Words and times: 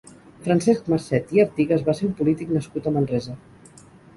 Francesc 0.45 0.87
Marcet 0.93 1.35
i 1.39 1.43
Artigas 1.45 1.85
va 1.91 1.97
ser 1.99 2.09
un 2.09 2.17
polític 2.23 2.57
nascut 2.57 2.89
a 2.89 2.95
Manresa. 2.97 3.37